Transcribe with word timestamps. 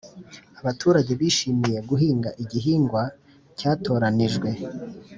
abaturage 0.61 1.11
bishimiye 1.19 1.79
guhinga 1.89 2.29
igihingwa 2.43 3.01
cyatoranijwe 3.57 4.49